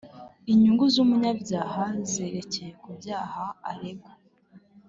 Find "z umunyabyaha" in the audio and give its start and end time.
0.93-1.83